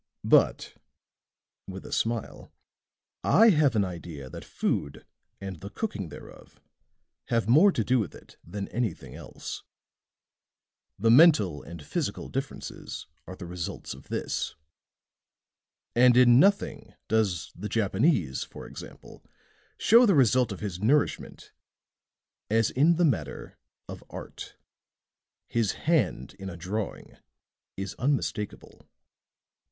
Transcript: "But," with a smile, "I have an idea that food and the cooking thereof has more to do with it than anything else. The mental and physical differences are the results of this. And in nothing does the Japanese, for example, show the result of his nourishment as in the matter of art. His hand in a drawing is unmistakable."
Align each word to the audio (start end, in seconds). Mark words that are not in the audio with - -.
"But," 0.23 0.73
with 1.67 1.85
a 1.85 1.91
smile, 1.91 2.51
"I 3.23 3.49
have 3.51 3.75
an 3.75 3.85
idea 3.85 4.31
that 4.31 4.43
food 4.43 5.05
and 5.39 5.59
the 5.59 5.69
cooking 5.69 6.09
thereof 6.09 6.59
has 7.27 7.47
more 7.47 7.71
to 7.71 7.83
do 7.83 7.99
with 7.99 8.15
it 8.15 8.35
than 8.43 8.67
anything 8.69 9.13
else. 9.13 9.61
The 10.97 11.11
mental 11.11 11.61
and 11.61 11.85
physical 11.85 12.29
differences 12.29 13.05
are 13.27 13.35
the 13.35 13.45
results 13.45 13.93
of 13.93 14.07
this. 14.07 14.55
And 15.93 16.17
in 16.17 16.39
nothing 16.39 16.95
does 17.07 17.51
the 17.55 17.69
Japanese, 17.69 18.43
for 18.43 18.65
example, 18.65 19.23
show 19.77 20.07
the 20.07 20.15
result 20.15 20.51
of 20.51 20.61
his 20.61 20.79
nourishment 20.79 21.51
as 22.49 22.71
in 22.71 22.95
the 22.95 23.05
matter 23.05 23.59
of 23.87 24.03
art. 24.09 24.55
His 25.47 25.73
hand 25.73 26.33
in 26.39 26.49
a 26.49 26.57
drawing 26.57 27.17
is 27.77 27.93
unmistakable." 27.99 28.89